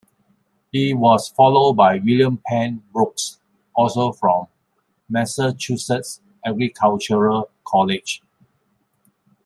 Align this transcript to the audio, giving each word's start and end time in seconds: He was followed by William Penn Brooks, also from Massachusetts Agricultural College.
He 0.71 0.95
was 0.95 1.27
followed 1.29 1.73
by 1.77 1.99
William 1.99 2.41
Penn 2.47 2.81
Brooks, 2.91 3.37
also 3.75 4.11
from 4.11 4.47
Massachusetts 5.07 6.21
Agricultural 6.43 7.51
College. 7.63 8.23